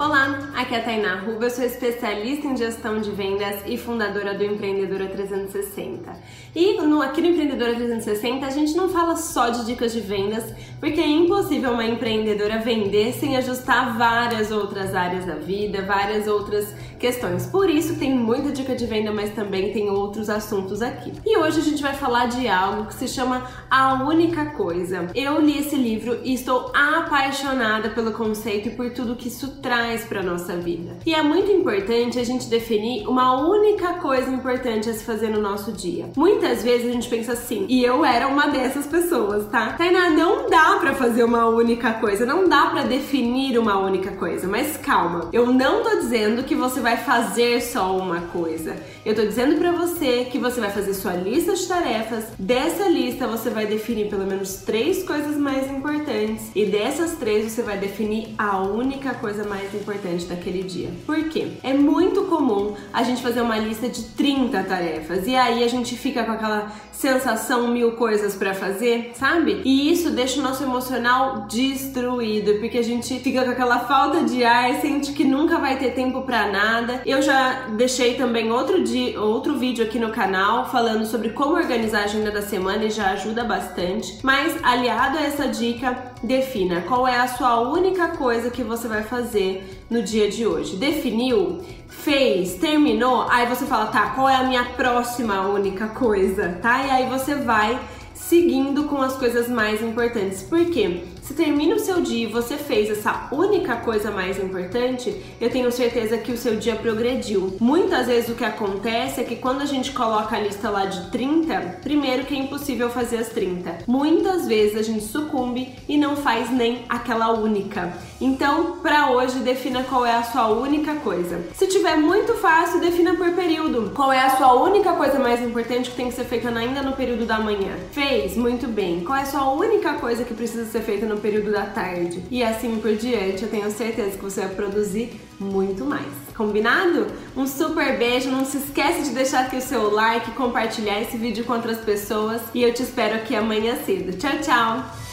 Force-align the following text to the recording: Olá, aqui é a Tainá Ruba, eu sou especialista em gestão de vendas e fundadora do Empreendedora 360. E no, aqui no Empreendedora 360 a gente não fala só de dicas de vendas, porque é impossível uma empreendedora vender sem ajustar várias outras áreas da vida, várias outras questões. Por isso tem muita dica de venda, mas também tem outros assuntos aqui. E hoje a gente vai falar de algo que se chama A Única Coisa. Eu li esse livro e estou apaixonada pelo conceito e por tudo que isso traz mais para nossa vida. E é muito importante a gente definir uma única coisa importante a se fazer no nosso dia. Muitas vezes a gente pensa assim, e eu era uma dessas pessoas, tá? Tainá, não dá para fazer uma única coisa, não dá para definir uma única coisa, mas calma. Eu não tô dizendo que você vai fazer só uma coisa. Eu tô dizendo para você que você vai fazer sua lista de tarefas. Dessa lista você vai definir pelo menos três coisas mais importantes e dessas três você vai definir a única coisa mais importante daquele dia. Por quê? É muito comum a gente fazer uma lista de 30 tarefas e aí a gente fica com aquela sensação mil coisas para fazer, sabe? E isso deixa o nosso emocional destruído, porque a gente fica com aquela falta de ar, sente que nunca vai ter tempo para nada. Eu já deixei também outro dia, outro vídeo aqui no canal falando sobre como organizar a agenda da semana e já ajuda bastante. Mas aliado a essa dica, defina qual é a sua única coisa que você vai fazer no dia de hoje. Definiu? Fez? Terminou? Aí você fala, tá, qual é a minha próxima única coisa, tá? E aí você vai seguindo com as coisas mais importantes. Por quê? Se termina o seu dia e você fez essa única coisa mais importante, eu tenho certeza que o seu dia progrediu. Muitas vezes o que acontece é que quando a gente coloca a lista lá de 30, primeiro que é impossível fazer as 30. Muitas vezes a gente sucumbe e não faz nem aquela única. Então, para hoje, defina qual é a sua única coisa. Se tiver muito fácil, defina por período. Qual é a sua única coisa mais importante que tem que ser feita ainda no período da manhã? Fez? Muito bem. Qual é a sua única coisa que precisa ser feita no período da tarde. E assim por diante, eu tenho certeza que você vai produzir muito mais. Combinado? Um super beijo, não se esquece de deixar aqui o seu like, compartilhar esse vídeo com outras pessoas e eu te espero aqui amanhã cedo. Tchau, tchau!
Olá, 0.00 0.50
aqui 0.56 0.74
é 0.74 0.78
a 0.78 0.82
Tainá 0.82 1.16
Ruba, 1.16 1.44
eu 1.44 1.50
sou 1.50 1.62
especialista 1.62 2.46
em 2.46 2.56
gestão 2.56 3.02
de 3.02 3.10
vendas 3.10 3.56
e 3.66 3.76
fundadora 3.76 4.32
do 4.32 4.42
Empreendedora 4.42 5.06
360. 5.06 6.10
E 6.56 6.80
no, 6.80 7.02
aqui 7.02 7.20
no 7.20 7.28
Empreendedora 7.28 7.74
360 7.74 8.46
a 8.46 8.48
gente 8.48 8.74
não 8.74 8.88
fala 8.88 9.14
só 9.14 9.50
de 9.50 9.66
dicas 9.66 9.92
de 9.92 10.00
vendas, 10.00 10.54
porque 10.80 10.98
é 10.98 11.06
impossível 11.06 11.72
uma 11.72 11.84
empreendedora 11.84 12.60
vender 12.60 13.12
sem 13.12 13.36
ajustar 13.36 13.98
várias 13.98 14.50
outras 14.50 14.94
áreas 14.94 15.26
da 15.26 15.34
vida, 15.34 15.82
várias 15.82 16.26
outras 16.26 16.74
questões. 16.98 17.44
Por 17.46 17.68
isso 17.68 17.96
tem 17.96 18.14
muita 18.14 18.52
dica 18.52 18.74
de 18.74 18.86
venda, 18.86 19.12
mas 19.12 19.34
também 19.34 19.70
tem 19.70 19.90
outros 19.90 20.30
assuntos 20.30 20.80
aqui. 20.80 21.12
E 21.26 21.36
hoje 21.36 21.60
a 21.60 21.62
gente 21.62 21.82
vai 21.82 21.92
falar 21.92 22.26
de 22.26 22.48
algo 22.48 22.86
que 22.86 22.94
se 22.94 23.06
chama 23.06 23.46
A 23.70 24.02
Única 24.04 24.46
Coisa. 24.46 25.08
Eu 25.14 25.40
li 25.40 25.58
esse 25.58 25.76
livro 25.76 26.20
e 26.24 26.32
estou 26.32 26.72
apaixonada 26.74 27.90
pelo 27.90 28.12
conceito 28.12 28.68
e 28.68 28.70
por 28.72 28.90
tudo 28.92 29.14
que 29.14 29.28
isso 29.28 29.60
traz 29.60 29.89
mais 29.90 30.04
para 30.04 30.22
nossa 30.22 30.56
vida. 30.56 30.96
E 31.04 31.12
é 31.12 31.20
muito 31.20 31.50
importante 31.50 32.16
a 32.16 32.22
gente 32.22 32.48
definir 32.48 33.08
uma 33.08 33.44
única 33.44 33.94
coisa 33.94 34.30
importante 34.30 34.88
a 34.88 34.92
se 34.92 35.02
fazer 35.02 35.30
no 35.30 35.40
nosso 35.40 35.72
dia. 35.72 36.10
Muitas 36.16 36.62
vezes 36.62 36.88
a 36.88 36.92
gente 36.92 37.08
pensa 37.08 37.32
assim, 37.32 37.66
e 37.68 37.82
eu 37.82 38.04
era 38.04 38.28
uma 38.28 38.46
dessas 38.46 38.86
pessoas, 38.86 39.48
tá? 39.48 39.72
Tainá, 39.72 40.10
não 40.10 40.48
dá 40.48 40.76
para 40.78 40.94
fazer 40.94 41.24
uma 41.24 41.48
única 41.48 41.94
coisa, 41.94 42.24
não 42.24 42.48
dá 42.48 42.66
para 42.66 42.84
definir 42.84 43.58
uma 43.58 43.80
única 43.80 44.12
coisa, 44.12 44.46
mas 44.46 44.76
calma. 44.76 45.28
Eu 45.32 45.52
não 45.52 45.82
tô 45.82 45.96
dizendo 45.96 46.44
que 46.44 46.54
você 46.54 46.78
vai 46.78 46.96
fazer 46.96 47.60
só 47.60 47.96
uma 47.96 48.20
coisa. 48.20 48.76
Eu 49.04 49.16
tô 49.16 49.22
dizendo 49.22 49.56
para 49.56 49.72
você 49.72 50.26
que 50.30 50.38
você 50.38 50.60
vai 50.60 50.70
fazer 50.70 50.94
sua 50.94 51.14
lista 51.14 51.54
de 51.54 51.66
tarefas. 51.66 52.26
Dessa 52.38 52.86
lista 52.86 53.26
você 53.26 53.50
vai 53.50 53.66
definir 53.66 54.08
pelo 54.08 54.24
menos 54.24 54.56
três 54.56 55.02
coisas 55.02 55.36
mais 55.36 55.68
importantes 55.68 56.52
e 56.54 56.64
dessas 56.66 57.12
três 57.12 57.50
você 57.50 57.62
vai 57.62 57.76
definir 57.76 58.34
a 58.38 58.58
única 58.62 59.14
coisa 59.14 59.42
mais 59.42 59.74
importante 59.80 60.26
daquele 60.26 60.62
dia. 60.62 60.90
Por 61.06 61.28
quê? 61.28 61.48
É 61.62 61.72
muito 61.72 62.22
comum 62.24 62.74
a 62.92 63.02
gente 63.02 63.22
fazer 63.22 63.40
uma 63.40 63.58
lista 63.58 63.88
de 63.88 64.02
30 64.02 64.62
tarefas 64.64 65.26
e 65.26 65.34
aí 65.34 65.64
a 65.64 65.68
gente 65.68 65.96
fica 65.96 66.24
com 66.24 66.32
aquela 66.32 66.70
sensação 67.00 67.68
mil 67.68 67.92
coisas 67.92 68.36
para 68.36 68.52
fazer, 68.52 69.12
sabe? 69.14 69.62
E 69.64 69.90
isso 69.90 70.10
deixa 70.10 70.38
o 70.38 70.42
nosso 70.42 70.62
emocional 70.62 71.46
destruído, 71.48 72.60
porque 72.60 72.76
a 72.76 72.82
gente 72.82 73.18
fica 73.20 73.42
com 73.42 73.50
aquela 73.50 73.80
falta 73.80 74.22
de 74.22 74.44
ar, 74.44 74.74
sente 74.82 75.12
que 75.12 75.24
nunca 75.24 75.58
vai 75.58 75.78
ter 75.78 75.92
tempo 75.92 76.20
para 76.22 76.52
nada. 76.52 77.00
Eu 77.06 77.22
já 77.22 77.68
deixei 77.70 78.14
também 78.14 78.52
outro 78.52 78.84
dia, 78.84 79.18
outro 79.18 79.58
vídeo 79.58 79.82
aqui 79.82 79.98
no 79.98 80.10
canal 80.10 80.68
falando 80.68 81.06
sobre 81.06 81.30
como 81.30 81.54
organizar 81.54 82.02
a 82.02 82.04
agenda 82.04 82.30
da 82.30 82.42
semana 82.42 82.84
e 82.84 82.90
já 82.90 83.12
ajuda 83.12 83.44
bastante. 83.44 84.18
Mas 84.22 84.62
aliado 84.62 85.16
a 85.16 85.22
essa 85.22 85.48
dica, 85.48 85.96
defina 86.22 86.82
qual 86.82 87.08
é 87.08 87.16
a 87.16 87.28
sua 87.28 87.60
única 87.60 88.08
coisa 88.08 88.50
que 88.50 88.62
você 88.62 88.86
vai 88.86 89.02
fazer 89.02 89.69
no 89.88 90.02
dia 90.02 90.28
de 90.28 90.46
hoje. 90.46 90.76
Definiu? 90.76 91.60
Fez? 91.88 92.54
Terminou? 92.54 93.26
Aí 93.28 93.46
você 93.46 93.66
fala, 93.66 93.86
tá, 93.86 94.10
qual 94.10 94.28
é 94.28 94.36
a 94.36 94.44
minha 94.44 94.64
próxima 94.64 95.48
única 95.48 95.88
coisa, 95.88 96.58
tá? 96.62 96.86
E 96.86 96.90
aí 96.90 97.08
você 97.08 97.34
vai 97.34 97.78
seguindo 98.14 98.84
com 98.84 99.02
as 99.02 99.16
coisas 99.16 99.48
mais 99.48 99.82
importantes. 99.82 100.42
Por 100.42 100.64
quê? 100.66 101.04
Se 101.30 101.36
termina 101.36 101.76
o 101.76 101.78
seu 101.78 102.00
dia 102.00 102.24
e 102.24 102.32
você 102.32 102.56
fez 102.56 102.90
essa 102.90 103.28
única 103.30 103.76
coisa 103.76 104.10
mais 104.10 104.36
importante, 104.36 105.14
eu 105.40 105.48
tenho 105.48 105.70
certeza 105.70 106.18
que 106.18 106.32
o 106.32 106.36
seu 106.36 106.56
dia 106.56 106.74
progrediu. 106.74 107.56
Muitas 107.60 108.08
vezes 108.08 108.30
o 108.30 108.34
que 108.34 108.44
acontece 108.44 109.20
é 109.20 109.24
que 109.24 109.36
quando 109.36 109.62
a 109.62 109.64
gente 109.64 109.92
coloca 109.92 110.34
a 110.34 110.40
lista 110.40 110.68
lá 110.68 110.86
de 110.86 111.08
30, 111.12 111.78
primeiro 111.82 112.24
que 112.24 112.34
é 112.34 112.38
impossível 112.38 112.90
fazer 112.90 113.18
as 113.18 113.28
30. 113.28 113.78
Muitas 113.86 114.48
vezes 114.48 114.76
a 114.76 114.82
gente 114.82 115.04
sucumbe 115.04 115.72
e 115.88 115.96
não 115.96 116.16
faz 116.16 116.50
nem 116.50 116.84
aquela 116.88 117.30
única. 117.30 117.96
Então, 118.20 118.78
para 118.82 119.12
hoje, 119.12 119.38
defina 119.38 119.84
qual 119.84 120.04
é 120.04 120.12
a 120.12 120.24
sua 120.24 120.48
única 120.48 120.96
coisa. 120.96 121.40
Se 121.54 121.68
tiver 121.68 121.96
muito 121.96 122.34
fácil, 122.34 122.80
defina 122.80 123.14
por 123.14 123.30
período. 123.34 123.92
Qual 123.94 124.12
é 124.12 124.18
a 124.18 124.36
sua 124.36 124.52
única 124.54 124.94
coisa 124.94 125.18
mais 125.20 125.40
importante 125.40 125.90
que 125.90 125.96
tem 125.96 126.08
que 126.08 126.14
ser 126.14 126.24
feita 126.24 126.50
ainda 126.50 126.82
no 126.82 126.92
período 126.92 127.24
da 127.24 127.38
manhã? 127.38 127.76
Fez? 127.92 128.36
Muito 128.36 128.66
bem. 128.66 129.04
Qual 129.04 129.16
é 129.16 129.22
a 129.22 129.26
sua 129.26 129.52
única 129.52 129.94
coisa 129.94 130.24
que 130.24 130.34
precisa 130.34 130.64
ser 130.66 130.82
feita 130.82 131.06
no 131.06 131.19
período 131.20 131.52
da 131.52 131.66
tarde. 131.66 132.22
E 132.30 132.42
assim 132.42 132.78
por 132.80 132.94
diante, 132.94 133.44
eu 133.44 133.48
tenho 133.48 133.70
certeza 133.70 134.16
que 134.16 134.22
você 134.22 134.40
vai 134.40 134.54
produzir 134.54 135.20
muito 135.38 135.84
mais. 135.84 136.06
Combinado? 136.36 137.06
Um 137.36 137.46
super 137.46 137.98
beijo, 137.98 138.30
não 138.30 138.44
se 138.44 138.58
esquece 138.58 139.02
de 139.02 139.10
deixar 139.10 139.46
aqui 139.46 139.56
o 139.56 139.60
seu 139.60 139.90
like, 139.90 140.30
compartilhar 140.32 141.00
esse 141.00 141.16
vídeo 141.16 141.44
com 141.44 141.52
outras 141.52 141.78
pessoas 141.78 142.40
e 142.54 142.62
eu 142.62 142.72
te 142.72 142.82
espero 142.82 143.16
aqui 143.16 143.36
amanhã 143.36 143.76
cedo. 143.84 144.16
Tchau, 144.16 144.38
tchau! 144.40 145.09